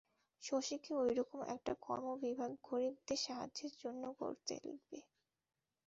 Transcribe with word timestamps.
শশীকে 0.43 0.91
ঐ 0.95 1.17
রকম 1.19 1.39
একটা 1.55 1.73
কর্মবিভাগ 1.85 2.51
গরীবদের 2.63 3.19
সাহায্যের 3.25 3.73
জন্য 3.81 4.03
করতে 4.19 4.53
লিখবে। 4.65 4.99